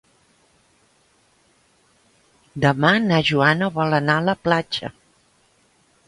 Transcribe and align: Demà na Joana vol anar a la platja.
Demà 2.63 2.91
na 3.03 3.19
Joana 3.31 3.67
vol 3.75 3.93
anar 3.97 4.15
a 4.23 4.27
la 4.31 4.35
platja. 4.47 4.91